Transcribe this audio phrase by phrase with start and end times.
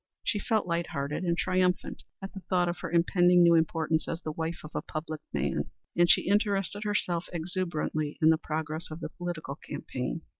[0.23, 4.19] She felt light hearted and triumphant at the thought of her impending new importance as
[4.23, 8.99] the wife of a public man, and she interested herself exuberantly in the progress of
[8.99, 10.21] the political campaign.